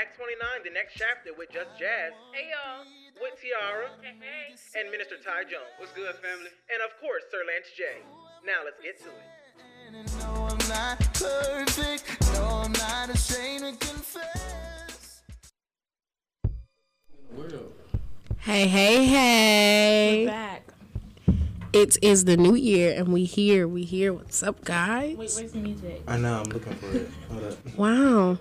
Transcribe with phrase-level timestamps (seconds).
[0.00, 2.84] Acts 29, the next chapter with Just Jazz, Hey y'all.
[3.20, 4.80] with Tiara, Hey hey.
[4.80, 5.68] and Minister Ty Jones.
[5.76, 6.48] What's good, family?
[6.72, 7.84] And of course, Sir Lance J.
[8.46, 10.16] Now let's get to it.
[10.24, 12.04] No, I'm not perfect.
[12.32, 15.20] No, I'm not ashamed to confess.
[18.38, 20.26] Hey, hey, hey.
[20.26, 20.62] Back.
[21.74, 23.68] It is the new year and we here.
[23.68, 24.14] We here.
[24.14, 25.16] What's up, guys?
[25.16, 26.02] Wait, where's the music?
[26.08, 27.10] I know, I'm looking for it.
[27.30, 27.76] Hold up.
[27.76, 28.38] Wow.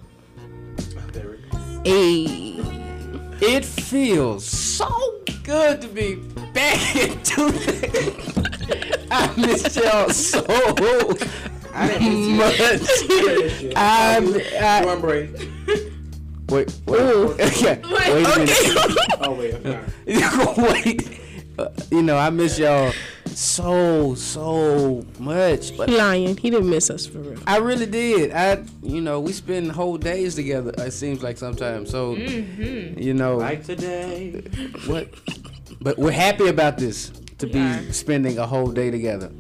[1.12, 1.49] There it is.
[1.90, 2.56] Hey.
[3.42, 4.88] It feels so
[5.42, 6.18] good to be
[6.54, 9.08] back into the.
[9.10, 10.46] I miss y'all so
[11.74, 13.72] I miss you.
[13.72, 13.76] much.
[13.76, 14.36] I'm.
[14.62, 15.32] I, One break.
[16.50, 17.02] wait, wait,
[17.42, 18.98] okay, wait a minute.
[19.22, 19.64] Oh, wait, I'm
[20.54, 20.64] fine.
[20.86, 21.20] wait.
[21.58, 22.94] Uh, you know, I miss y'all
[23.40, 26.36] so so much, but Lion.
[26.36, 27.40] He didn't miss us for real.
[27.48, 28.32] I really did.
[28.32, 30.74] I, you know, we spend whole days together.
[30.78, 31.90] It seems like sometimes.
[31.90, 33.00] So, mm-hmm.
[33.00, 34.42] you know, Like today.
[34.88, 35.08] what?
[35.82, 37.94] But we're happy about this to be are.
[37.94, 39.32] spending a whole day together.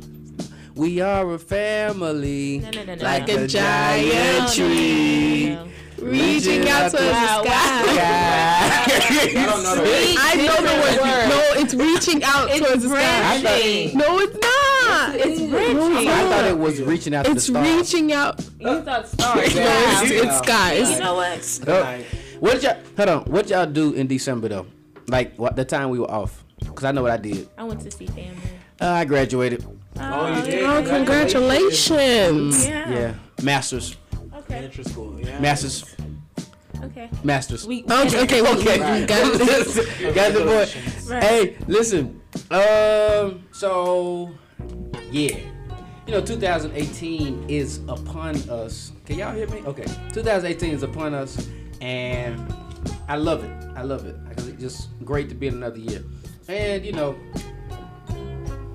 [0.75, 3.43] We are a family, No, no, no, no, like no.
[3.43, 5.57] a giant tree.
[5.97, 7.83] Reaching out to the Wow, sky.
[7.99, 10.15] I don't know the words.
[10.17, 11.29] I know the word.
[11.29, 13.41] No, it's reaching out towards the sky.
[13.41, 13.97] branching.
[13.97, 15.15] No, it's not.
[15.15, 16.07] It's branching.
[16.09, 17.67] I thought it was reaching out to the It's stars.
[17.77, 18.39] reaching out.
[18.59, 19.35] You thought stars.
[19.35, 20.03] No, it's, Yeah.
[20.23, 20.91] it's skies.
[20.91, 21.59] You know what?
[21.67, 21.99] Oh,
[22.39, 22.77] what did y'all?
[22.97, 23.23] Hold on.
[23.31, 24.65] What y'all do in December though?
[25.07, 26.43] Like what the time we were off?
[26.75, 27.47] Cause I know what I did.
[27.57, 28.35] I went to see family.
[28.81, 29.65] Uh, I graduated.
[29.99, 30.63] Oh, you did?
[30.63, 32.67] Oh, congratulations.
[32.67, 32.89] Yeah.
[32.89, 33.13] Yeah,
[33.43, 34.55] masters, Okay.
[34.55, 35.19] Elementary school.
[35.19, 35.39] Yeah.
[35.39, 35.83] masters,
[36.83, 37.09] Okay.
[37.23, 37.67] masters.
[37.67, 39.07] We, Oh, okay, well, we got it.
[40.15, 41.13] Got the boy.
[41.13, 41.23] Right.
[41.23, 42.21] Hey, listen.
[42.51, 43.43] Um.
[43.51, 44.31] So,
[45.11, 45.37] yeah.
[46.07, 48.91] You know, 2018 is upon us.
[49.05, 49.61] Can y'all hear me?
[49.61, 49.85] Okay.
[50.13, 51.47] 2018 is upon us,
[51.81, 52.51] and
[53.07, 53.51] I love it.
[53.75, 54.15] I love it.
[54.27, 56.03] Because it's just great to be in another year.
[56.47, 57.15] And you know,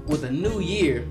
[0.06, 1.06] with a new year,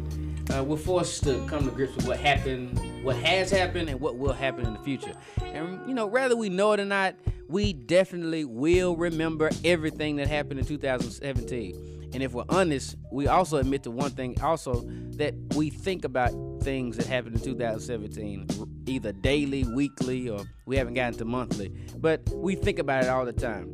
[0.51, 4.17] uh, we're forced to come to grips with what happened, what has happened, and what
[4.17, 5.13] will happen in the future.
[5.41, 7.15] And you know, whether we know it or not,
[7.47, 12.09] we definitely will remember everything that happened in 2017.
[12.13, 14.83] And if we're honest, we also admit to one thing also
[15.17, 16.31] that we think about
[16.61, 18.47] things that happened in 2017
[18.85, 21.69] either daily, weekly, or we haven't gotten to monthly.
[21.97, 23.73] But we think about it all the time.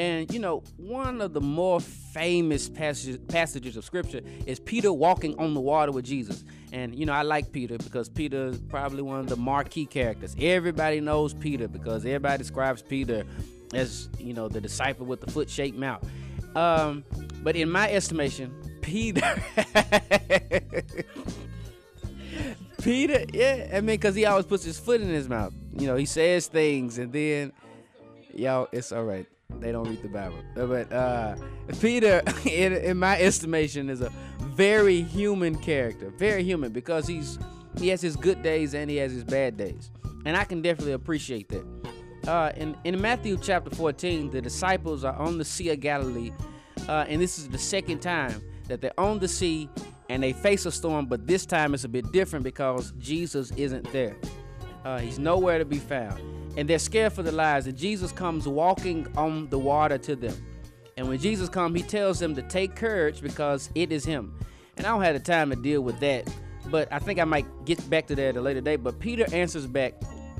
[0.00, 5.38] And you know, one of the more famous passages, passages of scripture is Peter walking
[5.38, 6.42] on the water with Jesus.
[6.72, 10.34] And you know, I like Peter because Peter is probably one of the marquee characters.
[10.40, 13.26] Everybody knows Peter because everybody describes Peter
[13.74, 16.02] as you know the disciple with the foot-shaped mouth.
[16.56, 17.04] Um,
[17.42, 19.20] but in my estimation, Peter.
[22.82, 25.52] Peter, yeah, I mean, because he always puts his foot in his mouth.
[25.76, 27.52] You know, he says things and then,
[28.32, 29.26] y'all, it's all right.
[29.58, 30.38] They don't read the Bible.
[30.56, 31.36] Uh, But uh,
[31.80, 36.10] Peter, in, in my estimation, is a very human character.
[36.10, 37.38] Very human because he's
[37.78, 39.90] he has his good days and he has his bad days.
[40.26, 41.64] And I can definitely appreciate that.
[42.26, 46.32] Uh, in, in Matthew chapter 14, the disciples are on the Sea of Galilee.
[46.88, 49.68] Uh, and this is the second time that they're on the sea
[50.08, 53.90] and they face a storm, but this time it's a bit different because Jesus isn't
[53.92, 54.16] there.
[54.84, 56.20] Uh, he's nowhere to be found.
[56.56, 57.66] And they're scared for their lives.
[57.66, 60.34] And Jesus comes walking on the water to them.
[60.96, 64.34] And when Jesus comes, he tells them to take courage because it is him.
[64.76, 66.32] And I don't have the time to deal with that.
[66.66, 68.82] But I think I might get back to that at a later date.
[68.82, 69.94] But Peter answers back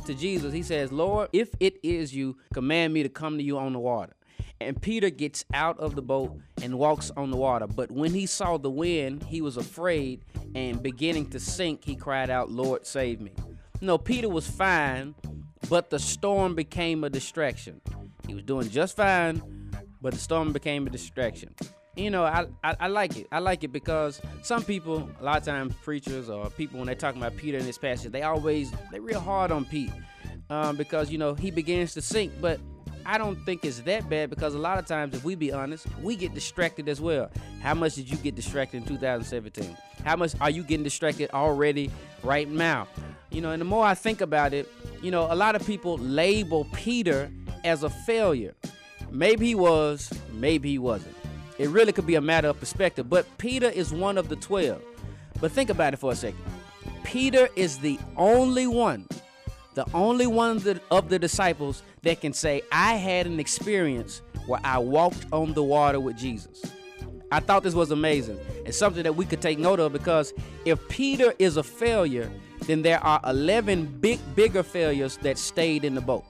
[0.07, 0.53] to Jesus.
[0.53, 3.79] He says, Lord, if it is you, command me to come to you on the
[3.79, 4.15] water.
[4.61, 7.67] And Peter gets out of the boat and walks on the water.
[7.67, 10.25] But when he saw the wind, he was afraid
[10.55, 13.33] and beginning to sink, he cried out, Lord, save me.
[13.81, 15.15] No, Peter was fine,
[15.69, 17.81] but the storm became a distraction.
[18.27, 19.43] He was doing just fine,
[20.03, 21.55] but the storm became a distraction.
[21.97, 23.27] You know, I, I, I like it.
[23.33, 26.95] I like it because some people, a lot of times preachers or people when they're
[26.95, 29.93] talking about Peter in this passage, they always they real hard on Pete
[30.51, 32.33] um, because you know he begins to sink.
[32.41, 32.61] But
[33.05, 35.87] I don't think it's that bad because a lot of times, if we be honest,
[36.03, 37.31] we get distracted as well.
[37.61, 39.77] How much did you get distracted in 2017?
[40.05, 41.91] How much are you getting distracted already
[42.23, 42.89] right now?
[43.31, 44.69] You know, and the more I think about it,
[45.03, 47.31] you know, a lot of people label Peter
[47.65, 48.55] as a failure.
[49.11, 51.17] Maybe he was, maybe he wasn't.
[51.59, 53.11] It really could be a matter of perspective.
[53.11, 54.81] But Peter is one of the 12.
[55.41, 56.41] But think about it for a second.
[57.05, 59.07] Peter is the only one,
[59.75, 64.23] the only one of the, of the disciples that can say, I had an experience
[64.47, 66.63] where I walked on the water with Jesus.
[67.33, 70.33] I thought this was amazing and something that we could take note of because
[70.65, 72.31] if Peter is a failure,
[72.63, 76.25] then there are 11 big, bigger failures that stayed in the boat.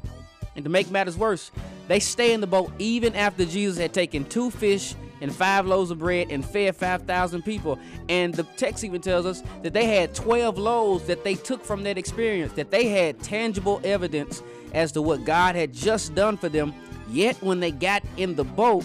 [0.57, 1.51] And to make matters worse,
[1.89, 5.91] they stay in the boat even after Jesus had taken two fish and five loaves
[5.91, 7.79] of bread and fed 5,000 people.
[8.09, 11.83] And the text even tells us that they had 12 loaves that they took from
[11.85, 16.49] that experience, that they had tangible evidence as to what God had just done for
[16.49, 16.75] them.
[17.11, 18.85] Yet when they got in the boat,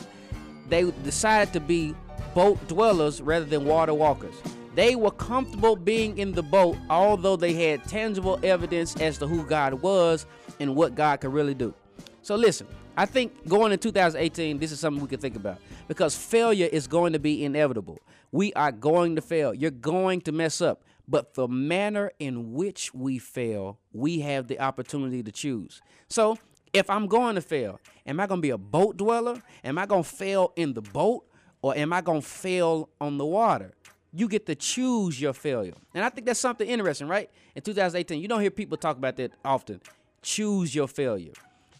[0.69, 1.95] they decided to be
[2.33, 4.35] boat dwellers rather than water walkers.
[4.75, 9.43] They were comfortable being in the boat, although they had tangible evidence as to who
[9.45, 10.25] God was
[10.59, 11.73] and what God could really do.
[12.21, 12.67] So, listen,
[12.97, 16.87] I think going in 2018, this is something we can think about because failure is
[16.87, 17.99] going to be inevitable.
[18.31, 19.53] We are going to fail.
[19.53, 20.83] You're going to mess up.
[21.07, 25.81] But the manner in which we fail, we have the opportunity to choose.
[26.09, 26.37] So,
[26.73, 29.41] if I'm going to fail, am I going to be a boat dweller?
[29.63, 31.25] Am I going to fail in the boat?
[31.61, 33.73] Or am I going to fail on the water?
[34.11, 35.73] You get to choose your failure.
[35.93, 37.29] And I think that's something interesting, right?
[37.55, 39.79] In 2018, you don't hear people talk about that often.
[40.21, 41.33] Choose your failure.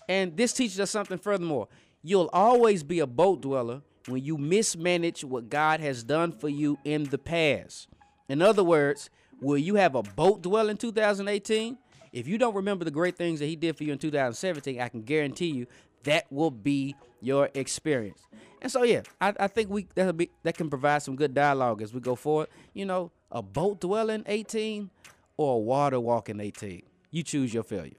[0.07, 1.67] And this teaches us something furthermore.
[2.03, 6.77] You'll always be a boat dweller when you mismanage what God has done for you
[6.83, 7.87] in the past.
[8.29, 9.09] In other words,
[9.41, 11.77] will you have a boat dwell in 2018?
[12.11, 14.89] If you don't remember the great things that he did for you in 2017, I
[14.89, 15.67] can guarantee you
[16.03, 18.21] that will be your experience.
[18.61, 21.81] And so yeah, I, I think we that'll be that can provide some good dialogue
[21.81, 22.47] as we go forward.
[22.73, 24.89] You know, a boat dwelling 18
[25.37, 26.83] or a water walking 18.
[27.11, 27.93] You choose your failure.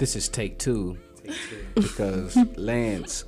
[0.00, 0.96] This is take two
[1.74, 3.26] because Lance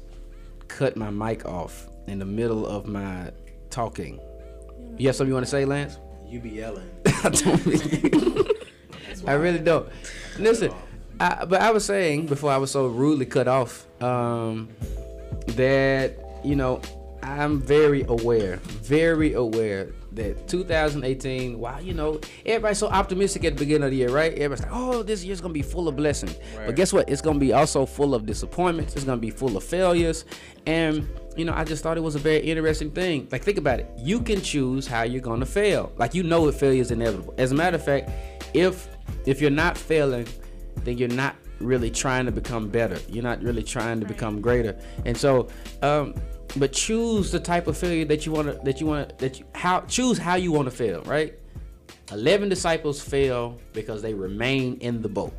[0.69, 3.31] cut my mic off in the middle of my
[3.69, 4.19] talking.
[4.97, 5.99] You have something you want to say, Lance?
[6.27, 6.89] You be yelling.
[7.07, 8.57] I don't really.
[9.27, 9.87] I really don't.
[10.39, 10.73] Listen,
[11.21, 14.71] I, but I was saying before I was so rudely cut off um,
[15.49, 16.81] that you know
[17.23, 21.59] I'm very aware, very aware that 2018.
[21.59, 24.33] Wow, you know everybody's so optimistic at the beginning of the year, right?
[24.33, 26.37] Everybody's like, oh, this year's gonna be full of blessings.
[26.55, 27.09] But guess what?
[27.09, 28.95] It's gonna be also full of disappointments.
[28.95, 30.25] It's gonna be full of failures,
[30.67, 33.29] and you know I just thought it was a very interesting thing.
[33.31, 33.91] Like think about it.
[33.99, 35.93] You can choose how you're gonna fail.
[35.97, 37.35] Like you know, that failure is inevitable.
[37.39, 38.11] As a matter of fact,
[38.55, 38.89] if
[39.27, 40.27] if you're not failing,
[40.85, 42.99] then you're not really trying to become better.
[43.09, 44.79] You're not really trying to become greater.
[45.05, 45.49] And so,
[45.81, 46.15] um,
[46.57, 49.39] but choose the type of failure that you want to that you want to that
[49.39, 51.03] you how choose how you want to fail.
[51.03, 51.35] Right?
[52.11, 55.33] Eleven disciples fail because they remain in the boat.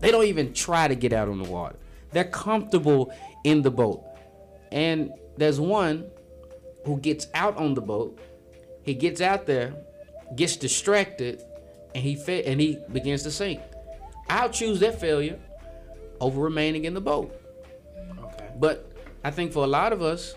[0.00, 1.76] They don't even try to get out on the water.
[2.12, 3.12] They're comfortable
[3.44, 4.04] in the boat.
[4.70, 6.06] And there's one
[6.84, 8.18] who gets out on the boat.
[8.82, 9.74] He gets out there,
[10.36, 11.42] gets distracted,
[11.94, 13.60] and he fa- and he begins to sink.
[14.28, 15.38] I'll choose that failure
[16.20, 17.34] over remaining in the boat.
[18.18, 18.50] Okay.
[18.58, 18.92] But
[19.24, 20.34] I think for a lot of us,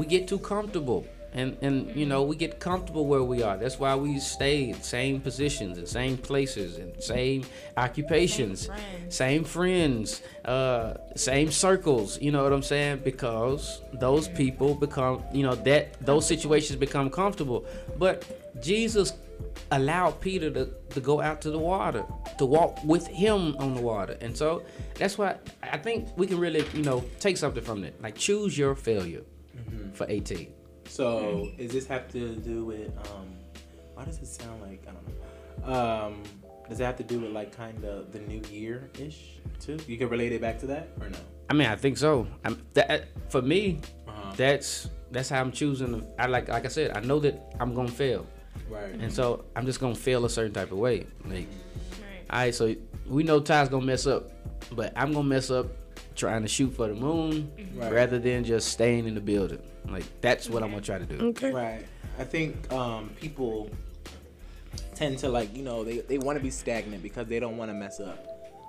[0.00, 1.06] we get too comfortable.
[1.32, 3.56] And, and you know we get comfortable where we are.
[3.56, 7.44] That's why we stay in same positions and same places and same
[7.76, 9.16] occupations, Same friends.
[9.22, 12.20] same friends, uh, same circles.
[12.20, 13.02] You know what I'm saying?
[13.04, 17.64] Because those people become, you know, that those situations become comfortable.
[17.96, 18.16] But
[18.60, 19.12] Jesus
[19.70, 20.64] allowed Peter to,
[20.96, 22.04] to go out to the water,
[22.38, 24.16] to walk with him on the water.
[24.20, 24.64] And so
[24.96, 28.02] that's why I think we can really, you know, take something from that.
[28.02, 29.22] Like choose your failure
[29.94, 30.52] for 18.
[30.86, 33.28] So, is this have to do with um?
[33.94, 35.06] Why does it sound like I don't
[35.68, 35.74] know?
[35.74, 36.22] Um,
[36.68, 39.76] does it have to do with like kind of the new year ish too?
[39.86, 41.18] You can relate it back to that or no?
[41.48, 42.26] I mean, I think so.
[42.44, 44.32] I'm, that, for me, Uh-huh.
[44.36, 46.00] that's that's how I'm choosing.
[46.00, 48.26] To, I like like I said, I know that I'm gonna fail,
[48.68, 48.94] Right.
[48.94, 51.06] and so I'm just gonna fail a certain type of way.
[51.24, 51.46] Like,
[52.00, 52.24] Right.
[52.30, 52.74] all right, so
[53.06, 54.30] we know Ty's gonna mess up,
[54.74, 55.66] but I'm gonna mess up
[56.14, 57.92] trying to shoot for the moon Right.
[57.92, 59.62] rather than just staying in the building.
[59.88, 61.28] Like that's what I'm gonna try to do.
[61.28, 61.52] Okay.
[61.52, 61.86] Right.
[62.18, 63.70] I think um, people
[64.94, 67.70] tend to like you know they, they want to be stagnant because they don't want
[67.70, 68.26] to mess up.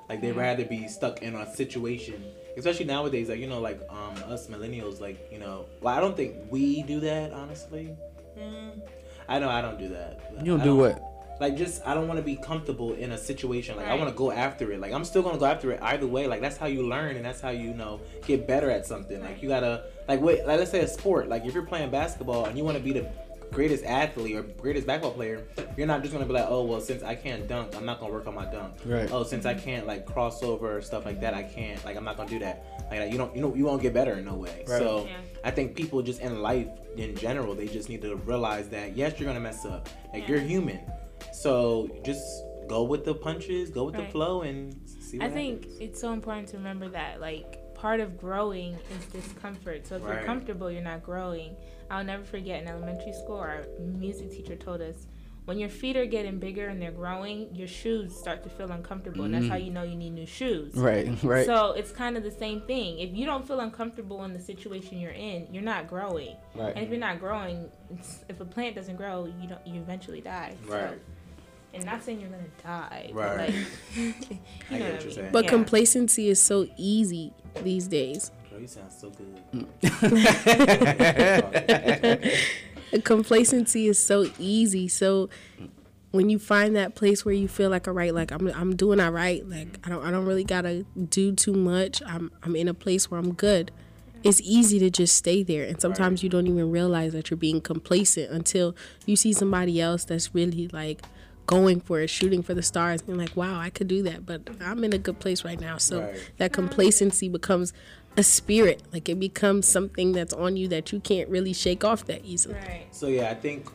[0.10, 2.24] Like they'd rather be stuck in a situation,
[2.58, 3.30] especially nowadays.
[3.30, 5.66] Like you know, like um, us millennials, like you know.
[5.82, 7.96] Well, I don't think we do that honestly.
[8.38, 8.82] Mm,
[9.28, 10.20] I know I don't do that.
[10.40, 11.02] You don't I do what?
[11.42, 13.76] Like just I don't want to be comfortable in a situation.
[13.76, 14.80] Like I want to go after it.
[14.80, 16.28] Like I'm still gonna go after it either way.
[16.28, 19.20] Like that's how you learn and that's how you, you know get better at something.
[19.20, 20.46] Like you gotta like wait.
[20.46, 21.30] Like let's say a sport.
[21.30, 23.10] Like if you're playing basketball and you want to be the
[23.52, 25.44] greatest athlete or greatest basketball player,
[25.76, 28.14] you're not just gonna be like, oh well, since I can't dunk, I'm not gonna
[28.14, 28.76] work on my dunk.
[28.86, 29.10] Right.
[29.12, 31.84] Oh, since I can't like cross over or stuff like that, I can't.
[31.84, 32.86] Like I'm not gonna do that.
[32.92, 34.64] Like you don't, you know, you won't get better in no way.
[34.68, 34.78] Right.
[34.78, 35.18] So Yeah.
[35.44, 36.68] I think people just in life
[36.98, 39.90] in general, they just need to realize that yes, you're gonna mess up.
[40.14, 40.36] Like Yeah.
[40.36, 40.82] you're human.
[41.34, 42.24] So just
[42.68, 45.80] go with the punches, go with the flow, and See what I what think happens.
[45.82, 49.88] it's so important to remember that like part of growing is discomfort.
[49.88, 50.16] So if Right.
[50.16, 51.56] you're comfortable, you're not growing.
[51.90, 55.08] I'll never forget in elementary school, our music teacher told us
[55.46, 59.26] when your feet are getting bigger and they're growing, your shoes start to feel uncomfortable,
[59.26, 59.66] and that's how mm.
[59.66, 60.76] you know you need new shoes.
[60.76, 61.46] Right, right.
[61.46, 63.00] So it's kind of the same thing.
[63.00, 66.36] If you don't feel uncomfortable in the situation you're in, you're not growing.
[66.56, 66.76] Right.
[66.76, 69.66] And if you're not growing, it's, if a plant doesn't grow, you don't.
[69.66, 70.56] You eventually die.
[70.68, 71.00] So- Right.
[71.74, 73.12] And not saying you're gonna die.
[73.14, 73.54] but, Right.
[73.54, 73.56] Like,
[73.96, 74.14] you
[74.72, 75.12] I know get what I you're mean.
[75.14, 75.30] saying.
[75.32, 75.50] But Yeah.
[75.50, 78.32] complacency is so easy these days.
[78.50, 79.12] Girl, you sound so
[79.54, 79.68] Mm.
[82.92, 83.04] good.
[83.04, 84.88] complacency is so easy.
[84.88, 85.30] So
[86.12, 89.00] when you find that place where you feel like all right, like I'm I'm doing
[89.00, 92.02] all right, like I don't I don't really gotta do too much.
[92.06, 93.72] I'm I'm in a place where I'm good.
[94.24, 97.60] It's easy to just stay there, and sometimes you don't even realize that you're being
[97.60, 98.76] complacent until
[99.08, 101.02] you see somebody else that's really like
[101.46, 104.50] going for it, shooting for the stars, and like, wow, I could do that, but
[104.62, 105.78] I'm in a good place right now.
[105.78, 106.32] So Right.
[106.38, 107.74] that complacency becomes
[108.18, 112.06] a spirit, like it becomes something that's on you that you can't really shake off
[112.06, 112.56] that easily.
[112.56, 112.88] Right.
[112.92, 113.70] So yeah, I think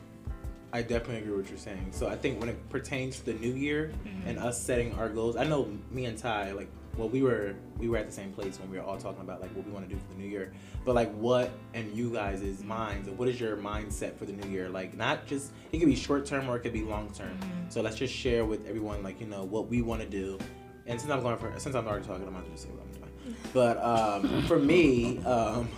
[0.73, 1.89] I definitely agree with what you're saying.
[1.93, 4.29] So I think when it pertains to the new year mm-hmm.
[4.29, 7.89] and us setting our goals, I know me and Ty, like, well, we were we
[7.89, 9.89] were at the same place when we were all talking about like what we want
[9.89, 10.53] to do for the new year.
[10.85, 14.51] But like, what and you guys' minds and what is your mindset for the new
[14.51, 14.69] year?
[14.69, 17.39] Like, not just it could be short term or it could be long term.
[17.69, 20.39] So let's just share with everyone like you know what we want to do.
[20.87, 22.93] And since I'm going for since I'm already talking, I'm not just say what I'm
[22.93, 23.03] doing.
[23.53, 25.69] But um, for me, um,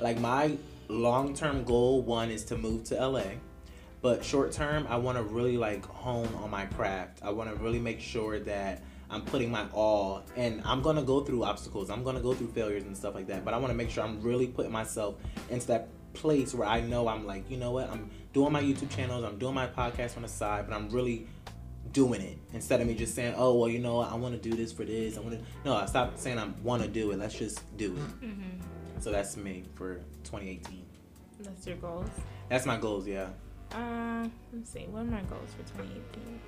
[0.00, 0.56] like my
[0.88, 3.22] long term goal one is to move to LA.
[4.00, 7.20] But short term, I want to really like hone on my craft.
[7.22, 11.20] I want to really make sure that I'm putting my all, and I'm gonna go
[11.20, 11.90] through obstacles.
[11.90, 13.44] I'm gonna go through failures and stuff like that.
[13.44, 15.16] But I want to make sure I'm really putting myself
[15.50, 18.90] into that place where I know I'm like, you know what, I'm doing my YouTube
[18.90, 21.26] channels, I'm doing my podcast on the side, but I'm really
[21.92, 24.50] doing it instead of me just saying, oh well, you know, what, I want to
[24.50, 25.16] do this for this.
[25.16, 25.44] I want to.
[25.64, 27.18] No, I stop saying I want to do it.
[27.18, 29.02] Let's just do it.
[29.02, 30.84] So that's me for 2018.
[31.40, 32.08] That's your goals.
[32.48, 33.06] That's my goals.
[33.06, 33.28] Yeah.
[33.72, 34.86] Uh, let's see.
[34.90, 36.40] What are my goals for 2018?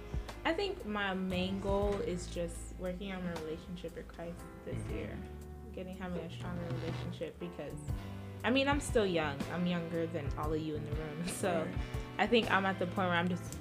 [0.46, 4.96] I think my main goal is just working on my relationship with Christ this mm-hmm.
[4.96, 5.18] year,
[5.74, 7.80] getting having a stronger relationship because,
[8.44, 9.36] I mean, I'm still young.
[9.52, 11.66] I'm younger than all of you in the room, so
[12.20, 13.56] I think I'm at the point where I'm just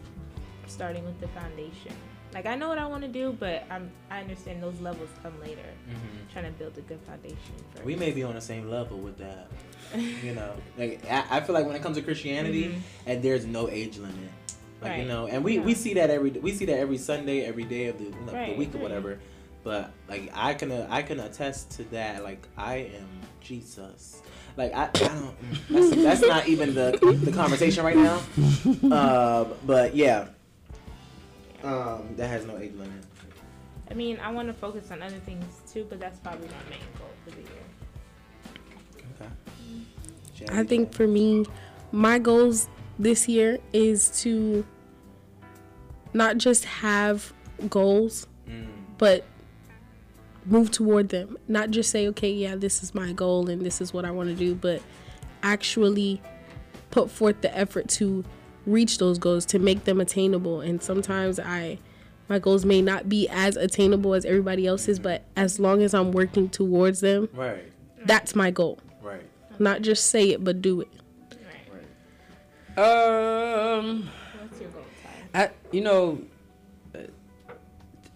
[0.67, 1.93] starting with the foundation.
[2.35, 5.39] Like I know what I want to do, but I'm I understand those levels come
[5.41, 5.65] later.
[5.89, 6.33] Mm-hmm.
[6.33, 7.37] Trying to build a good foundation
[7.71, 7.77] first.
[7.77, 7.87] Mm-hmm.
[7.87, 9.47] We may be on the same level with that.
[10.21, 13.69] You know, like I, I feel like when it comes to Christianity, and there's no
[13.69, 14.29] age limit.
[14.85, 17.63] Like you know, and we, we see that every we see that every Sunday, every
[17.63, 19.19] day of the, you know, the Right, week or whatever.
[19.63, 22.23] But like I can uh, I can attest to that.
[22.23, 23.07] Like I am
[23.41, 24.21] Jesus.
[24.57, 25.35] Like I, I don't.
[25.69, 28.21] That's, that's not even the the conversation right now.
[28.91, 30.27] Uh, but yeah,
[31.63, 33.03] um, that has no age limit.
[33.89, 36.79] I mean, I want to focus on other things too, but that's probably my main
[36.97, 37.65] goal for the year.
[40.35, 40.59] Okay.
[40.59, 41.45] I think for me,
[41.91, 42.67] my goals
[42.99, 44.65] this year is to
[46.15, 47.33] not just have
[47.69, 48.67] goals, Mm.
[48.97, 49.23] but
[50.45, 51.37] move toward them.
[51.47, 54.29] Not just say, okay, yeah, this is my goal and this is what I want
[54.29, 54.81] to do, but
[55.43, 56.21] actually
[56.91, 58.23] put forth the effort to
[58.65, 60.61] reach those goals, to make them attainable.
[60.61, 61.79] And sometimes I,
[62.29, 66.11] my goals may not be as attainable as everybody else's, but as long as I'm
[66.11, 67.63] working towards them, Right.
[68.05, 68.79] that's my goal.
[69.01, 69.23] Right.
[69.59, 70.87] Not just say it, but do it.
[71.31, 71.83] Right.
[72.77, 72.83] Right.
[73.79, 74.09] Um,
[74.41, 75.09] What's your goal, Ty?
[75.35, 76.21] I you know,
[76.95, 76.99] uh,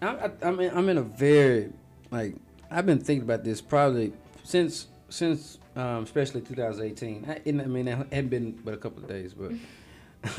[0.00, 1.70] I, I, I'm in, I'm in a very
[2.10, 2.34] like
[2.70, 4.12] I've been thinking about this probably
[4.42, 7.26] since since um, especially 2018.
[7.28, 9.52] I, I mean, it hadn't been but a couple of days, but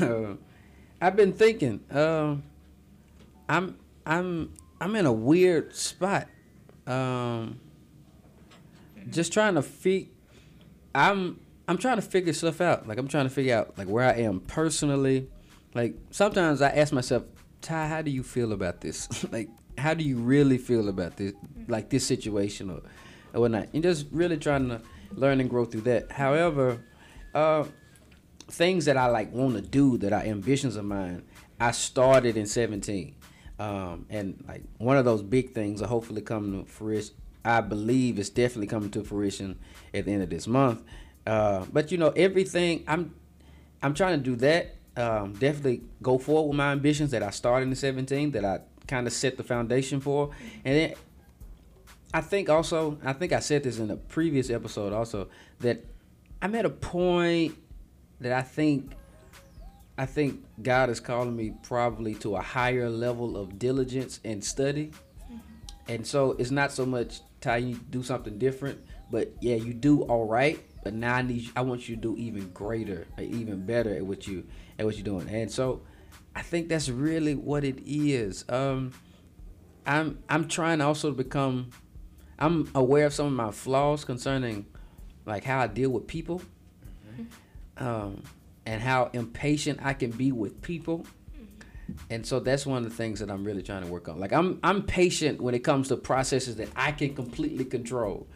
[0.04, 0.34] uh,
[1.00, 1.80] I've been thinking.
[1.90, 2.42] Um,
[3.48, 6.28] I'm I'm I'm in a weird spot.
[6.86, 7.60] Um,
[9.08, 10.08] just trying to fig.
[10.94, 12.88] I'm I'm trying to figure stuff out.
[12.88, 15.28] Like I'm trying to figure out like where I am personally.
[15.74, 17.24] Like sometimes I ask myself,
[17.60, 19.08] Ty, how do you feel about this?
[19.32, 19.48] like
[19.78, 21.32] how do you really feel about this
[21.68, 22.82] like this situation or,
[23.32, 23.68] or whatnot?
[23.72, 24.80] And just really trying to
[25.14, 26.12] learn and grow through that.
[26.12, 26.82] However,
[27.34, 27.64] uh
[28.48, 31.22] things that I like want to do that are ambitions of mine,
[31.58, 33.14] I started in 17.
[33.58, 37.14] Um, and like one of those big things will hopefully come to fruition.
[37.44, 39.58] I believe it's definitely coming to fruition
[39.92, 40.82] at the end of this month.
[41.26, 43.14] Uh, but you know, everything I'm
[43.82, 44.76] I'm trying to do that.
[44.96, 49.06] Um, definitely go forward with my ambitions that I started in 17 that I kind
[49.06, 50.30] of set the foundation for.
[50.64, 50.94] And then
[52.12, 55.28] I think also, I think I said this in a previous episode also,
[55.60, 55.84] that
[56.42, 57.56] I'm at a point
[58.20, 58.92] that I think
[59.98, 64.90] I think God is calling me probably to a higher level of diligence and study.
[65.88, 68.80] and so it's not so much telling you do something different,
[69.10, 70.58] but yeah, you do all right.
[70.82, 74.04] But now I need, I want you to do even greater, or even better at
[74.04, 74.44] what you
[74.82, 75.28] at what you're doing.
[75.28, 75.82] And so,
[76.34, 78.44] I think that's really what it is.
[78.48, 78.92] Um,
[79.86, 81.70] I'm I'm trying also to become.
[82.38, 84.66] I'm aware of some of my flaws concerning,
[85.26, 86.42] like how I deal with people,
[87.76, 88.22] um,
[88.66, 91.06] and how impatient I can be with people.
[92.08, 94.18] And so that's one of the things that I'm really trying to work on.
[94.18, 98.26] Like I'm I'm patient when it comes to processes that I can completely control.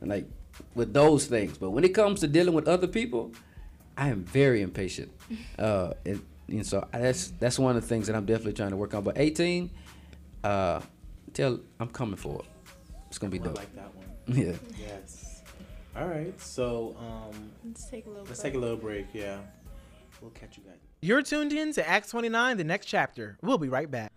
[0.00, 0.26] Like
[0.74, 1.58] with those things.
[1.58, 3.32] But when it comes to dealing with other people,
[3.96, 5.10] I am very impatient.
[5.58, 8.76] Uh and, and so that's that's one of the things that I'm definitely trying to
[8.76, 9.02] work on.
[9.04, 9.70] But 18,
[10.44, 10.80] uh
[11.32, 12.46] tell I'm coming for it.
[13.08, 14.06] It's gonna be I like that one.
[14.28, 14.52] Yeah.
[14.78, 15.42] Yes.
[15.96, 16.38] All right.
[16.40, 18.24] So um, Let's take a little.
[18.24, 18.52] let's break.
[18.52, 19.06] take a little break.
[19.12, 19.38] Yeah.
[20.20, 20.76] We'll catch you guys.
[21.02, 23.36] You're tuned in to Acts 29, the next chapter.
[23.42, 24.12] We'll be right back.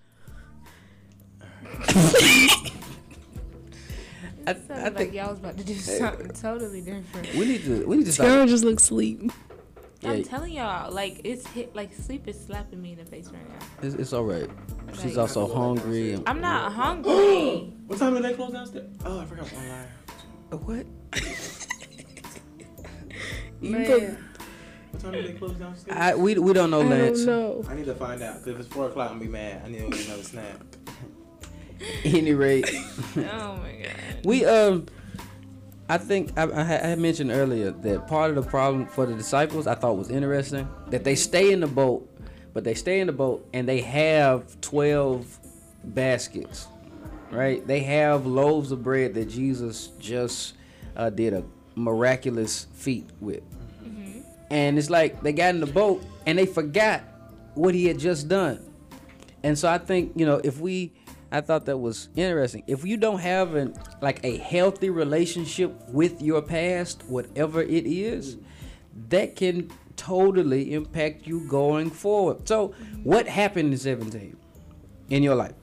[4.48, 7.34] I, It I like think y'all was about to do something totally different.
[7.34, 8.50] we need to we need to Tiara start.
[8.50, 8.84] just looks
[10.08, 10.26] asleep.
[10.26, 13.50] I'm telling y'all, like it's hit, like sleep is slapping me in the face right
[13.50, 13.66] now.
[13.82, 14.50] It's, it's all right.
[14.94, 16.14] She's Like- also hungry.
[16.14, 17.74] And, I'm not hungry.
[17.88, 18.90] What time did they close downstairs?
[19.06, 19.88] Oh, I forgot one line.
[20.50, 20.86] what?
[23.62, 24.18] Man.
[24.92, 25.98] What time did they close downstairs?
[26.00, 27.26] I we we don't know, I Lance.
[27.26, 27.70] don't know.
[27.70, 28.36] I need to find out.
[28.40, 29.62] Cause if it's four o'clock, I'm gonna be mad.
[29.66, 30.56] I need to get another snack.
[32.06, 32.70] Any rate.
[33.18, 33.96] oh my god.
[34.24, 34.86] We um,
[35.88, 39.68] I think I, I had mentioned earlier that part of the problem for the disciples
[39.68, 42.10] I thought was interesting that they stay in the boat,
[42.54, 45.40] but they stay in the boat and they have twelve
[45.84, 46.68] baskets,
[47.30, 47.66] right?
[47.68, 50.56] They have loaves of bread that Jesus just
[50.96, 51.44] uh, did a
[51.76, 53.44] miraculous feat with,
[54.50, 57.04] and it's like they got in the boat and they forgot
[57.54, 58.60] what he had just done.
[59.44, 60.94] And so I think, you know, if we
[61.36, 62.64] I thought that was interesting.
[62.66, 68.38] If you don't have an like a healthy relationship with your past, whatever it is,
[69.10, 72.48] that can totally impact you going forward.
[72.48, 74.38] So, what happened in 17
[75.10, 75.56] in your life?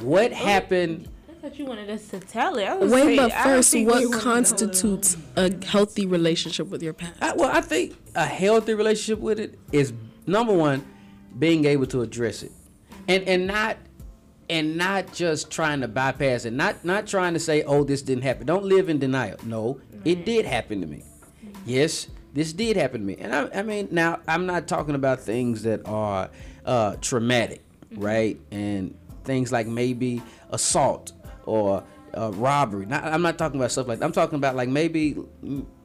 [0.00, 1.08] What oh, happened?
[1.30, 2.64] I thought you wanted us to tell it.
[2.64, 6.04] I was Wait, saying, but first, think what wanted to hold it constitutes a healthy
[6.04, 7.14] relationship with your past?
[7.22, 9.94] I, well, I think a healthy relationship with it is
[10.26, 10.84] number one,
[11.38, 12.52] being able to address it,
[13.08, 13.78] and and not
[14.48, 16.52] and not just trying to bypass it.
[16.52, 18.46] Not not trying to say, oh, this didn't happen.
[18.46, 19.38] Don't live in denial.
[19.44, 21.02] No, it did happen to me.
[21.64, 23.16] Yes, this did happen to me.
[23.18, 26.30] And I, I mean, now I'm not talking about things that are
[26.64, 28.38] uh, traumatic, right?
[28.50, 31.12] And things like maybe assault
[31.44, 31.82] or
[32.16, 32.86] uh, robbery.
[32.86, 34.04] Not, I'm not talking about stuff like that.
[34.04, 35.16] I'm talking about like maybe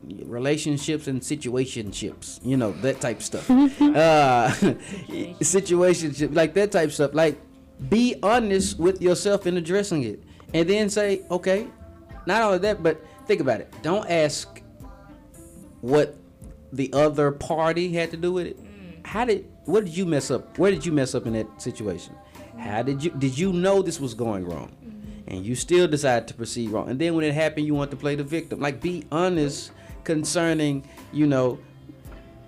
[0.04, 2.40] relationships and situationships.
[2.46, 3.50] You know that type stuff.
[3.52, 3.56] uh,
[5.42, 7.14] situationship, like that type stuff.
[7.14, 7.40] Like
[7.90, 11.68] be honest with yourself in addressing it, and then say, okay.
[12.28, 13.74] Not only that, but think about it.
[13.82, 14.62] Don't ask
[15.82, 16.16] what
[16.72, 18.64] the other party had to do with it.
[18.64, 19.06] Mm.
[19.06, 20.58] How did what did you mess up?
[20.58, 22.16] Where did you mess up in that situation?
[22.58, 24.72] How did you did you know this was going wrong?
[24.86, 25.34] Mm-hmm.
[25.34, 26.90] And you still decided to proceed wrong.
[26.90, 28.60] And then when it happened, you want to play the victim.
[28.60, 29.72] Like be honest
[30.04, 31.60] concerning, you know,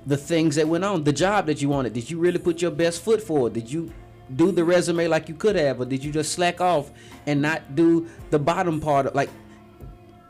[0.05, 1.93] the things that went on, the job that you wanted.
[1.93, 3.53] Did you really put your best foot forward?
[3.53, 3.91] Did you
[4.35, 6.91] do the resume like you could have, or did you just slack off
[7.25, 9.05] and not do the bottom part?
[9.05, 9.29] Of, like,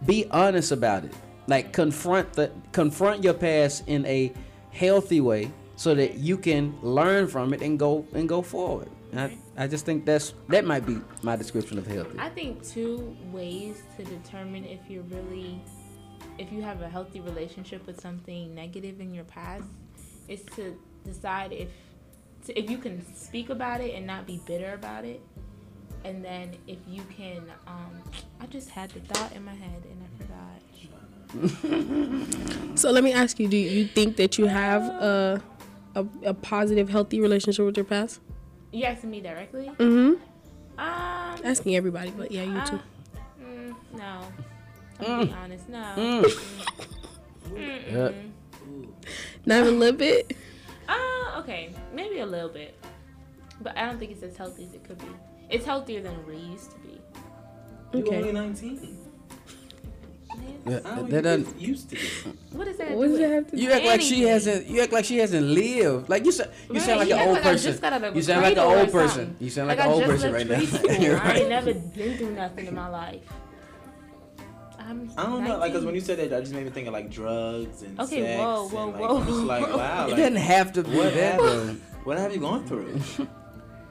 [0.05, 1.13] be honest about it.
[1.45, 4.31] Like confront the confront your past in a
[4.71, 8.89] healthy way, so that you can learn from it and go and go forward.
[9.11, 12.17] And I, I just think that's that might be my description of healthy.
[12.17, 15.61] I think two ways to determine if you're really,
[16.37, 19.67] if you have a healthy relationship with something negative in your past,
[20.27, 21.69] is to decide if,
[22.45, 25.21] to, if you can speak about it and not be bitter about it,
[26.05, 28.01] and then if you can, um,
[28.39, 30.61] I just had the thought in my head and I forgot.
[32.75, 35.41] So let me ask you: Do you think that you have a
[35.95, 38.19] a, a positive, healthy relationship with your past?
[38.71, 39.67] You asking me directly?
[39.77, 40.21] Mm-hmm.
[40.79, 42.79] Um, Asking everybody, but yeah, you too.
[42.79, 44.21] uh, mm, no.
[44.99, 45.69] I'm gonna be honest.
[45.69, 45.93] No.
[45.95, 47.91] Mm.
[47.91, 48.11] Yeah.
[49.45, 50.35] Not even a little bit.
[51.33, 52.75] Uh, okay, maybe a little bit,
[53.61, 55.07] but I don't think it's as healthy as it could be.
[55.49, 57.01] It's healthier than we used to be.
[57.93, 58.17] You Okay.
[58.17, 58.97] only 19.
[60.65, 61.61] Yeah, How that you doesn't.
[61.61, 62.23] used to this?
[62.53, 62.91] What does that?
[62.91, 63.57] What do does that have to?
[63.57, 64.65] You act like she hasn't.
[64.67, 66.09] You act like she hasn't lived.
[66.09, 66.49] Like you sound.
[66.71, 67.71] You sound like you an old like person.
[67.71, 69.35] just got out of You sound like an old person.
[69.39, 70.55] You sound like, I an old person right now.
[70.59, 71.01] preschool.
[71.01, 73.21] You're I ain't never been through nothing in my life.
[74.85, 76.87] I'm I don't know, like, cause when you said that, that just made me think
[76.87, 78.39] of like drugs and Okay, sex.
[78.39, 79.17] whoa, whoa, and, like, whoa.
[79.19, 81.39] I'm just like, wow, It like, doesn't have to be what that.
[81.39, 81.81] happened?
[82.03, 82.99] What have you gone through?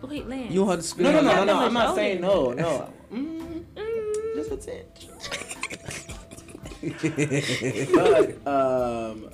[0.02, 0.52] Wait, Lance.
[0.52, 1.58] You want to spit No, no, on no, no, no.
[1.66, 2.92] I'm not saying no, no.
[3.12, 4.88] Mm, Mm, magnificent.
[7.94, 9.30] but um,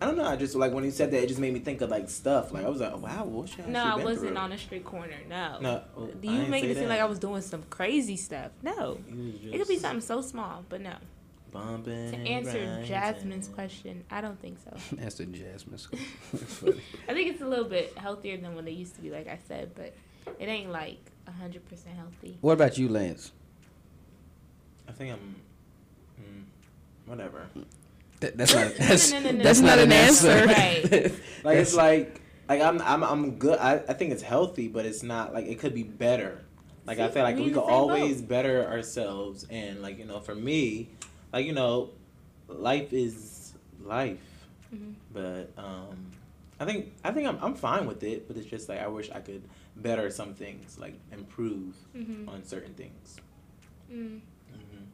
[0.00, 0.24] I don't know.
[0.24, 2.52] I just like when you said that, it just made me think of like stuff.
[2.52, 5.16] Like I was like, wow, what should No, I wasn't on a street corner.
[5.28, 5.58] No.
[5.60, 8.16] No, oh, I You didn't make say it seem like I was doing some crazy
[8.16, 8.50] stuff.
[8.62, 8.98] No.
[9.08, 10.94] You It could be something so small, but no.
[11.50, 12.86] bumping To answer grinding.
[12.86, 14.76] Jasmine's question, I don't think so.
[14.96, 15.98] That's the Jasmine school.
[17.08, 19.38] I think it's a little bit healthier than when they used to be, like I
[19.48, 19.94] said, but
[20.38, 21.60] it ain't like 100%
[21.96, 22.36] healthy.
[22.42, 23.32] What about you, Lance?
[24.88, 25.36] I think I'm.
[26.20, 26.44] Mm,
[27.06, 27.46] whatever.
[28.26, 28.74] That, that's not.
[28.88, 30.46] That's, no, no, no, that's no, not no, an no, answer.
[30.46, 31.12] Right.
[31.44, 33.58] Like it's like like I'm I'm I'm good.
[33.60, 36.44] I, I think it's healthy, but it's not like it could be better.
[36.86, 38.28] Like I feel like we we could always boat.
[38.28, 40.88] better ourselves, and like you know, for me,
[41.32, 41.90] like you know,
[42.48, 44.18] life is life.
[44.74, 44.94] Mhm.
[45.12, 46.10] But um,
[46.58, 48.26] I think I think I'm I'm fine with it.
[48.26, 49.42] But it's just like I wish I could
[49.76, 53.18] better some things, like improve hmm on certain things.
[53.92, 54.20] Mm.
[54.50, 54.84] hmm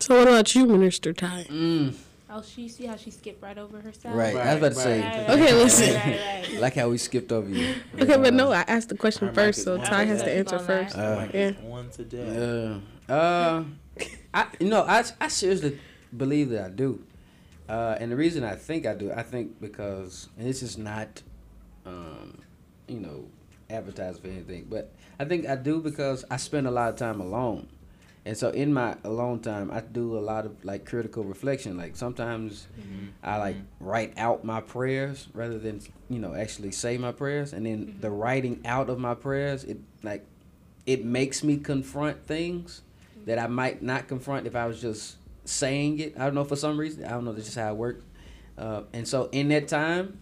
[0.00, 1.46] So what about you, Minister Ty?
[1.48, 1.94] Mm,
[2.28, 4.16] Oh, she see how she skipped right over herself.
[4.16, 4.34] right.
[4.34, 5.00] I was about to say.
[5.00, 5.94] Right, Okay, right, listen.
[5.94, 6.60] Right, right.
[6.60, 7.74] Like how we skipped over you.
[8.00, 10.96] Okay, but no, I asked the question first, so on Ty has to answer first.
[10.96, 11.02] lie.
[11.02, 11.52] Uh, yeah.
[11.62, 11.70] yeah.
[11.72, 12.80] On today.
[13.08, 13.64] Uh, uh,
[14.34, 15.78] I you know I I seriously
[16.16, 17.04] believe that I do,
[17.68, 21.22] uh, and the reason I think I do, I think because and this is not,
[21.86, 22.38] um,
[22.88, 23.26] you know,
[23.70, 27.20] advertised for anything, but I think I do because I spend a lot of time
[27.20, 27.68] alone,
[28.26, 31.76] and so in my alone time, I do a lot of like critical reflection.
[31.78, 33.08] Like sometimes Mhm.
[33.22, 37.64] I like write out my prayers rather than you know actually say my prayers, and
[37.64, 40.26] then the writing out of my prayers, it like
[40.86, 42.82] it makes me confront things
[43.26, 46.14] that I might not confront if I was just saying it.
[46.18, 47.04] I don't know for some reason.
[47.04, 47.32] I don't know.
[47.32, 48.02] That's just how it works.
[48.58, 50.18] Uh, and so in that time,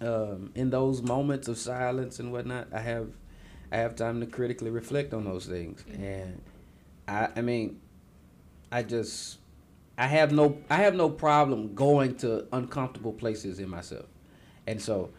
[0.00, 3.08] um, in those moments of silence and whatnot, I have
[3.72, 5.84] I have time to critically reflect on those things.
[5.98, 6.40] And
[7.08, 7.80] I I mean,
[8.70, 9.38] I just
[9.96, 14.06] I have no I have no problem going to uncomfortable places in myself.
[14.66, 15.10] And so,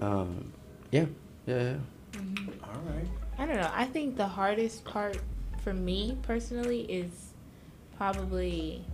[0.00, 0.52] um,
[0.90, 1.06] yeah,
[1.46, 1.76] yeah,
[2.16, 2.20] yeah.
[2.64, 3.06] All right.
[3.38, 3.70] I don't know.
[3.72, 5.18] I think the hardest part
[5.62, 7.32] for me personally is
[7.96, 8.84] probably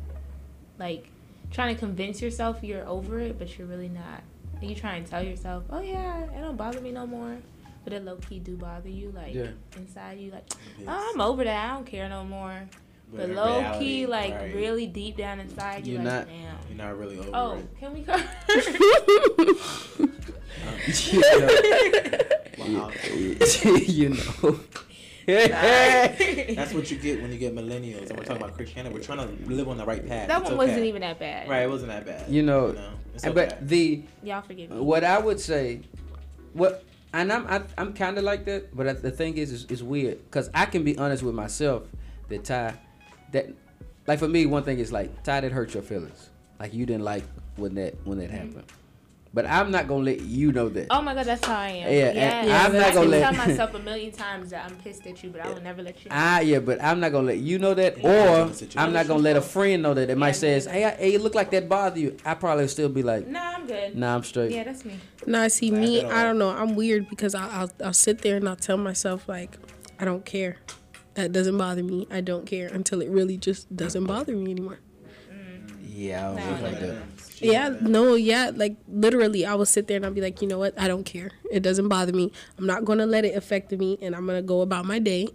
[0.78, 1.08] like
[1.50, 4.22] trying to convince yourself you're over it, but you're really not.
[4.60, 7.38] And you try and tell yourself, "Oh yeah, it don't bother me no more,"
[7.84, 9.48] but it low key do bother you, like Yeah.
[9.76, 10.44] inside you, like,
[10.88, 11.70] "Oh, I'm over that.
[11.70, 12.68] I don't care no more."
[13.12, 16.28] But in low reality, key, like right, really deep down inside, you're, You're like, not-
[16.28, 17.66] "Damn." You're not really over Oh, it.
[17.78, 18.16] can we go?
[22.58, 22.90] Wow.
[23.86, 24.60] you know.
[25.26, 28.94] That's what you get when you get millennials, and we're talking about Christianity.
[28.94, 30.28] We're trying to live on the right path.
[30.28, 30.88] that It's one wasn't okay.
[30.88, 31.48] even that bad.
[31.48, 31.62] right.
[31.62, 32.28] It wasn't that bad.
[32.30, 32.76] You know,
[33.14, 33.48] it's And okay.
[33.48, 34.78] But the Y'all forgive me.
[34.80, 35.80] what I would say,
[36.52, 39.82] what and I'm I, I'm kind of like that, but the thing is, is, it's
[39.82, 41.84] weird because I can be honest with myself
[42.28, 42.74] that Ty,
[43.30, 43.48] that
[44.06, 47.04] like for me, one thing is like Ty that hurt your feelings, like you didn't
[47.04, 47.22] like
[47.56, 48.36] when that when that mm-hmm.
[48.36, 48.64] happened,
[49.34, 50.86] but I'm not gonna let you know that.
[50.90, 51.92] Oh my god, that's how I am.
[51.92, 54.64] Yeah, Yeah, and I'm not I gonna can let- tell myself a million times that
[54.64, 56.10] I'm pissed at you, but I will never let you.
[56.10, 56.16] know.
[56.16, 58.78] Ah, yeah, but I'm not gonna let you know that, or it's a situation.
[58.80, 60.08] I'm not gonna let a friend know that.
[60.08, 62.34] It might Yeah, says, me "Hey, I, hey, it look like that bother you." I
[62.34, 63.96] probably still be like, Nah, I'm good.
[63.96, 64.94] "Nah, I'm straight." Yeah, that's me.
[65.26, 66.50] Nah, see Laugh me, I don't know.
[66.50, 69.56] I'm weird because I'll, I'll I'll sit there and I'll tell myself like,
[69.98, 70.58] I don't care.
[71.14, 72.06] That doesn't bother me.
[72.10, 74.78] I don't care until it really just doesn't bother me anymore.
[75.82, 76.50] Yeah, I don't Nah.
[76.52, 76.96] look like that.
[77.34, 77.82] She Yeah, that.
[77.82, 80.78] no, yeah, like literally, I will sit there and I'll be like, you know what?
[80.78, 81.30] I don't care.
[81.50, 82.32] It doesn't bother me.
[82.58, 85.28] I'm not gonna let it affect me, and I'm gonna go about my day,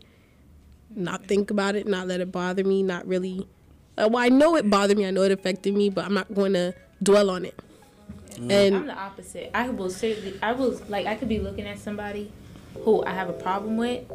[0.96, 3.48] not think about it, not let it bother me, not really.
[3.98, 5.06] Uh, well, I know it bothered me.
[5.06, 7.60] I know it affected me, but I'm not going to dwell on it.
[8.50, 9.52] and I'm the opposite.
[9.54, 12.32] I will seriously, I will like, I could be looking at somebody
[12.84, 14.06] who I have a problem with,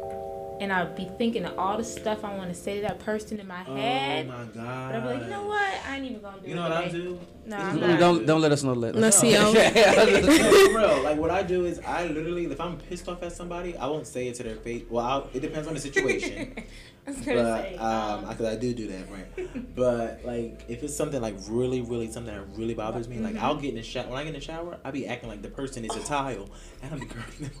[0.59, 3.39] and I'll be thinking of all the stuff I want to say to that person
[3.39, 4.27] in my head.
[4.27, 5.73] Oh my but I'll be like, you know what?
[5.87, 6.55] I ain't even gonna do You it.
[6.55, 7.19] know what I do?
[7.45, 7.99] No, I'm not.
[7.99, 8.25] Don't do.
[8.25, 8.73] don't let us know.
[8.73, 9.51] Let Let's see how.
[9.53, 9.61] No,
[10.71, 11.03] for real.
[11.03, 14.07] Like what I do is I literally, if I'm pissed off at somebody, I won't
[14.07, 14.83] say it to their face.
[14.89, 16.53] Well, I'll, it depends on the situation.
[17.07, 17.85] I was gonna but say, um,
[18.25, 19.75] um, because I do do that, right?
[19.75, 23.55] but like, if it's something like really, really something that really bothers me, like I'll
[23.57, 24.07] get in the shower.
[24.07, 26.49] When I get in the shower, I'll be acting like the person is a tile,
[26.81, 27.51] and I'll be grabbing them.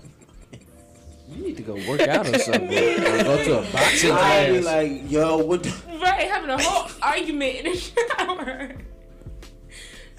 [1.29, 2.69] You need to go work out or something.
[2.71, 4.65] or go to a boxing I'll be class.
[4.65, 5.63] like, yo, what?
[5.63, 8.75] The- right, having a whole argument in the shower.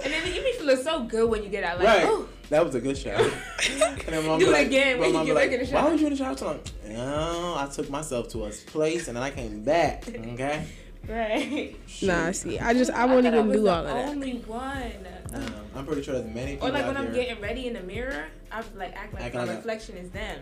[0.05, 2.05] And then you be feeling so good when you get out, like, right.
[2.07, 3.17] oh, That was a good shower.
[3.71, 5.61] and then mom Do it like, again when my you mom get be back in
[5.61, 5.75] the shower.
[5.75, 6.37] Why shower." was you in the shower?
[6.37, 10.05] So I'm like, no, I took myself to a place and then I came back.
[10.35, 10.67] Okay.
[11.09, 11.77] Right.
[12.03, 14.09] Nah, see, I just I won't thought even was do the all of that.
[14.09, 14.93] Only one.
[15.33, 17.25] No, I'm pretty sure there's many people Or like out when I'm there.
[17.25, 20.41] getting ready in the mirror, I'm like act like Acting my like reflection is them.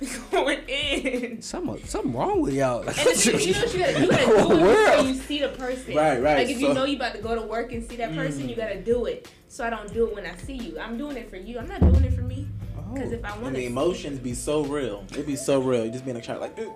[0.30, 1.42] Going in.
[1.42, 2.80] Something, something wrong with y'all.
[2.80, 4.86] And the thing you know what you gotta, you gotta do it world?
[4.96, 5.94] before you see the person.
[5.94, 8.12] Right, right, Like if you know you about to go to work and see that
[8.12, 8.16] mm.
[8.16, 9.30] person, you gotta do it.
[9.48, 10.78] So I don't do it when I see you.
[10.78, 11.58] I'm doing it for you.
[11.58, 12.46] I'm not doing it for me.
[12.78, 15.04] Oh, because if I want and the to, emotions be so real.
[15.16, 15.84] It be so real.
[15.84, 16.74] You just be in a car like, "Ooh."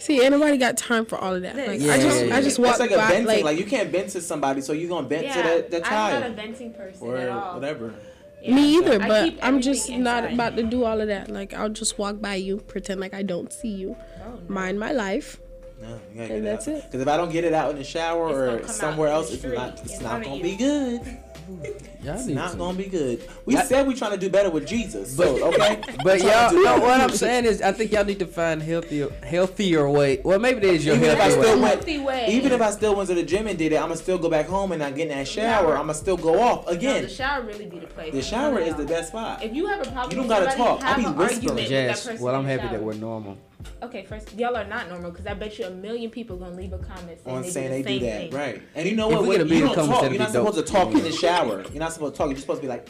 [0.00, 1.56] See, ain't nobody got time for all of that.
[1.56, 3.26] Like Yeah, I just yeah, I just walk like a by venting.
[3.26, 5.78] like, Like, you can't vent to somebody, so you are gonna vent yeah, to the,
[5.80, 7.54] the I'm not a venting person or at all.
[7.54, 7.94] whatever.
[8.42, 8.54] Yeah.
[8.54, 11.30] me either, I but I'm just everything not about to do all of that.
[11.30, 14.40] Like I'll just walk by you, pretend like I don't see you, Oh, no.
[14.48, 15.38] mind my life.
[15.82, 16.74] No, you gotta get And it that's out.
[16.74, 16.84] it.
[16.84, 19.44] Because if I don't get it out in the shower It's or somewhere else, it's
[19.44, 19.80] not.
[19.84, 20.42] It's in not gonna you.
[20.42, 21.02] be good.
[22.02, 23.28] Y'all It's not to- gonna be good.
[23.44, 23.62] We Yeah.
[23.64, 25.14] said we're trying to do better with Jesus.
[25.14, 25.80] So okay.
[26.02, 29.88] But y'all, no, what I'm saying is, I think y'all need to find healthier, healthier
[29.90, 30.20] way.
[30.24, 31.60] Well, maybe there's your Even if still way.
[31.60, 32.26] went, Healthy way.
[32.30, 34.30] even if I still went to the gym and did it, I'm gonna still go
[34.30, 35.72] back home and not get in that shower.
[35.74, 37.02] I'm gonna still go off No, again.
[37.02, 38.12] the shower really be the place.
[38.14, 39.42] The shower is the best spot.
[39.44, 40.82] If you have a problem, You don't gotta talk.
[40.82, 41.50] I'll be whispering.
[41.50, 42.08] argument Yes.
[42.18, 43.36] Well, I'm in the happy that we're normal.
[43.82, 46.72] Okay, first, y'all are not normal because I bet you a million people gonna leave
[46.72, 48.38] a comment saying on they saying do they the do same that, thing.
[48.54, 48.62] right?
[48.74, 49.22] And you know If what?
[49.22, 50.02] we When get a you million don't comments, talk.
[50.02, 51.62] that'd You're not be supposed to talk in the shower.
[51.70, 52.30] You're not supposed to talk.
[52.30, 52.88] You're supposed to be like,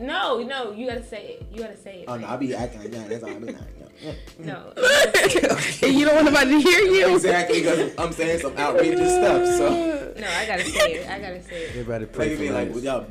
[0.00, 1.46] No, no, you gotta say it.
[1.52, 2.04] You gotta say it.
[2.08, 3.08] oh no, I'll be acting like that.
[3.08, 3.56] That's all I'll be like.
[4.02, 4.12] Yeah.
[4.38, 4.72] No.
[4.76, 5.94] you gotta say it.
[5.94, 7.14] you don't want nobody to hear you.
[7.14, 9.46] Exactly, because I'm saying some outrageous stuff.
[9.58, 11.08] So No, I gotta say it.
[11.08, 11.70] I gotta say it.
[11.70, 12.74] Everybody like, pray you for be like, us.
[12.74, 13.06] well, y'all,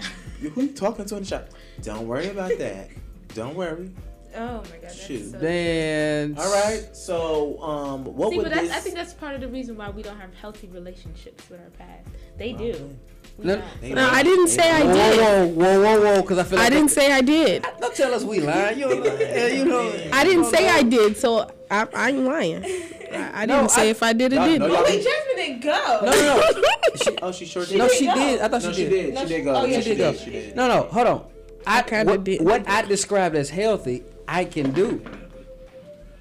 [0.53, 1.49] who you talking to in the shop?
[1.83, 2.89] Don't worry about that.
[3.35, 3.91] Don't worry.
[4.35, 5.31] Oh my god, that's Shoot.
[5.31, 5.39] so.
[5.39, 6.39] Dance.
[6.39, 6.87] All right.
[6.95, 8.77] So, um, what See, would but that's, this?
[8.77, 11.69] I think that's part of the reason why we don't have healthy relationships with our
[11.71, 12.07] past.
[12.37, 12.89] They do.
[13.37, 15.19] We No- No, I didn't say I did.
[15.19, 16.21] whoa, whoa, whoa, whoa!
[16.21, 17.65] Because I feel like I didn't say I did.
[17.79, 18.79] Don't tell us we lying.
[18.79, 19.91] You, yeah, you know.
[20.13, 22.63] I didn't say I did, so I, I ain't lying.
[23.11, 24.59] I, I didn't No, say I- if I did or didn't.
[24.59, 25.99] no, y'all- Jasmine didn't go.
[26.03, 27.17] No, no, no.
[27.23, 27.77] oh, she sure did.
[27.77, 28.15] No, she did go.
[28.15, 28.41] did.
[28.41, 28.89] I thought No, she she did.
[28.89, 29.13] did.
[29.15, 29.55] No, She she- did go.
[29.55, 30.13] oh, yeah, Yeah, She she did go.
[30.13, 30.55] She did.
[30.55, 31.25] No, no, hold on.
[31.67, 32.41] I, kinda did.
[32.41, 35.03] what I described as healthy, I can do.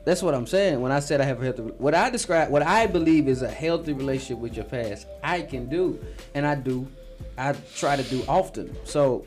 [0.04, 1.62] That's what I'm saying when I said I have a healthy.
[1.62, 5.68] What I describe, what I believe is a healthy relationship with your past, I can
[5.68, 6.02] do,
[6.34, 6.88] and I do.
[7.36, 8.74] I try to do often.
[8.84, 9.26] So,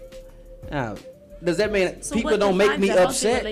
[0.71, 0.95] now,
[1.43, 3.45] does that mean So people don't make me upset?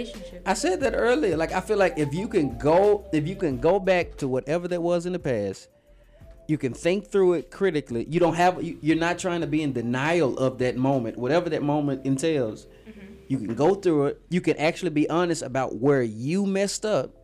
[0.45, 1.37] I said that earlier.
[1.37, 4.67] Like I feel like if you can go, if you can go back to whatever
[4.67, 5.67] that was in the past,
[6.47, 8.05] you can think through it critically.
[8.09, 11.49] You don't have, you, you're not trying to be in denial of that moment, whatever
[11.49, 12.67] that moment entails.
[13.31, 14.21] You can go through it.
[14.29, 17.15] You can actually be honest about where you messed up,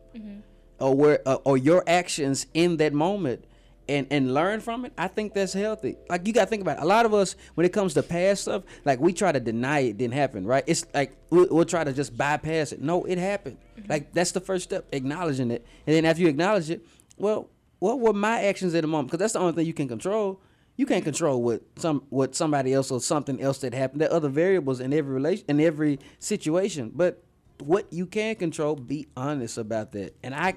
[0.78, 3.44] or where, uh, or your actions in that moment.
[3.90, 4.92] And, and learn from it.
[4.98, 5.96] I think that's healthy.
[6.10, 6.82] Like you gotta think about it.
[6.82, 9.78] A lot of us, when it comes to past stuff, like we try to deny
[9.78, 10.62] it didn't happen, right?
[10.66, 12.82] It's like we'll, we'll try to just bypass it.
[12.82, 13.56] No, it happened.
[13.88, 15.66] Like that's the first step, acknowledging it.
[15.86, 19.08] And then after you acknowledge it, well, what were my actions at the moment?
[19.08, 20.42] Because that's the only thing you can control.
[20.78, 24.00] You can't control what some what somebody else or something else that happened.
[24.00, 26.92] There are other variables in every relation in every situation.
[26.94, 27.20] But
[27.58, 30.14] what you can control, be honest about that.
[30.22, 30.54] And I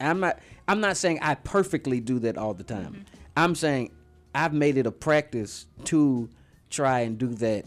[0.00, 3.04] I'm not I'm not saying I perfectly do that all the time.
[3.36, 3.92] I'm saying
[4.34, 6.30] I've made it a practice to
[6.70, 7.66] try and do that.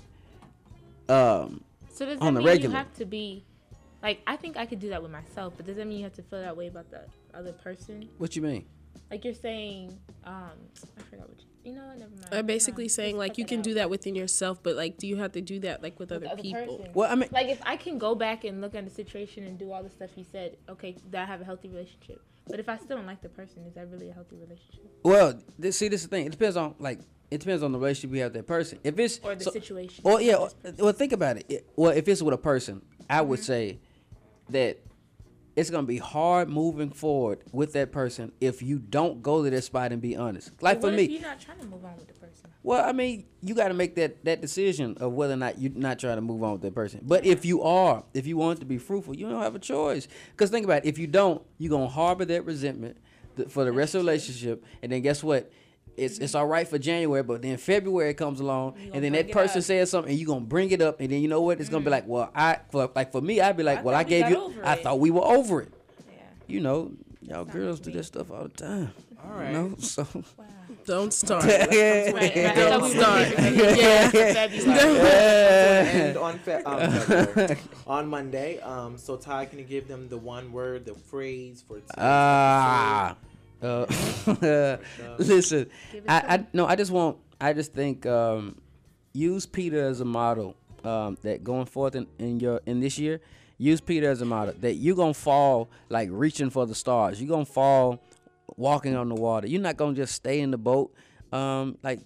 [1.07, 2.73] Um So does that on the mean regular.
[2.73, 3.45] you have to be
[4.01, 6.15] like I think I could do that with myself, but does that mean you have
[6.15, 7.01] to feel that way about the
[7.35, 8.09] other person?
[8.17, 8.65] what you mean?
[9.11, 10.51] Like you're saying, um,
[10.97, 11.81] I forgot what you, you know.
[11.97, 12.27] Never mind.
[12.31, 13.63] I'm basically Never saying like you can out.
[13.65, 16.23] do that within yourself, but like, do you have to do that like with With
[16.23, 16.77] other other people?
[16.77, 16.91] person.
[16.93, 19.57] Well, I mean Like if I can go back and look at the situation and
[19.57, 22.21] do all the stuff you said, okay, that I have a healthy relationship.
[22.47, 25.39] But if I still don't like the person, is that really a healthy relationship well,
[25.57, 26.25] this, see this is the thing.
[26.25, 28.79] It depends on like it depends on the relationship you have with that person.
[28.83, 30.01] If it's or the so- situation?
[30.03, 30.47] Well, yeah.
[30.77, 31.45] Well, think about it.
[31.49, 31.69] it.
[31.75, 33.45] Well, if it's with a person, I would mm-hmm.
[33.45, 33.79] say
[34.49, 34.77] that
[35.61, 39.61] it's gonna be hard moving forward with that person if you don't go to that
[39.63, 40.51] spot and be honest.
[40.61, 42.49] Like for me, you're not trying to move on with the person?
[42.63, 45.71] well, I mean, you got to make that that decision of whether or not you're
[45.73, 47.01] not trying to move on with that person.
[47.03, 50.07] But if you are, if you want to be fruitful, you don't have a choice.
[50.31, 50.89] Because think about it.
[50.89, 52.97] If you don't, you're gonna harbor that resentment
[53.37, 55.51] th- for the rest of the relationship, and then guess what?
[55.97, 59.61] It's, it's all right for January, but then February comes along, and then that person
[59.61, 61.59] says something, and you're gonna bring it up, and then you know what?
[61.59, 63.95] It's gonna be like, well, I for, like for me, I'd be like, I well,
[63.95, 64.83] I gave you, I it.
[64.83, 65.71] thought we were over it.
[66.09, 66.21] Yeah.
[66.47, 67.97] You know, y'all not girls do me.
[67.97, 68.93] that stuff all the time.
[69.23, 69.47] All right.
[69.51, 70.45] You know, so Wow.
[70.85, 71.43] Don't start.
[71.45, 72.37] Right, right.
[72.37, 73.27] I thought we were start.
[73.29, 73.77] different.
[73.77, 74.51] Yeah.
[76.07, 77.57] And on fe- um, February.
[77.85, 78.59] on Monday.
[78.61, 83.11] Um, so Ty, can you give them the one word, the phrase for today's Ah.
[83.11, 83.15] Uh,
[85.17, 85.69] listen,
[86.07, 88.59] I, I no, I just want, I just think, um,
[89.13, 90.55] use Peter as a model.
[90.83, 93.21] Um, that going forth in, in your in this year,
[93.59, 94.55] use Peter as a model.
[94.59, 97.21] That you're gonna fall like reaching for the stars.
[97.21, 98.01] You're gonna fall
[98.57, 99.47] walking on the water.
[99.47, 100.91] You're not gonna just stay in the boat.
[101.31, 101.99] Um, like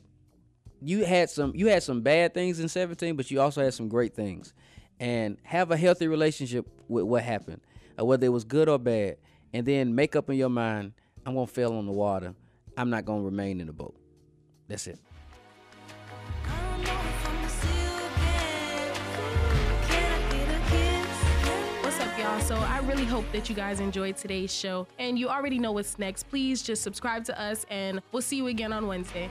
[0.81, 3.87] you had some you had some bad things in 17, but you also had some
[3.87, 4.53] great things.
[4.99, 7.61] And have a healthy relationship with what happened,
[7.99, 9.17] uh, whether it was good or bad,
[9.53, 10.93] and then make up in your mind,
[11.25, 12.35] I'm gonna fail on the water.
[12.77, 13.95] I'm not gonna remain in the boat.
[14.67, 14.99] That's it.
[21.81, 22.39] What's up, y'all?
[22.41, 25.97] So, I really hope that you guys enjoyed today's show and you already know what's
[25.97, 26.29] next.
[26.29, 29.29] Please just subscribe to us and we'll see you again on Wednesday.